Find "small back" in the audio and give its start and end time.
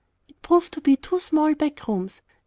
1.19-1.87